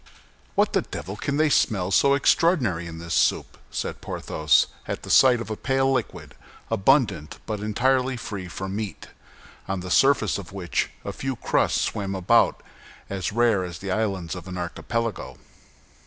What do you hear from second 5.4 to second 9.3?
a pale liquid, abundant but entirely free from meat,